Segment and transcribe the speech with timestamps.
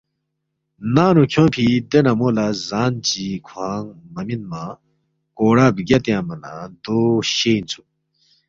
[0.93, 4.63] ‘ننگ نُو کھیونگفِی دے نمو لہ زان چی کھوانگ مہ مِنما
[5.37, 6.97] کوڑا بگیا تیانگما نہ دو
[7.35, 7.87] شے اِنسُوک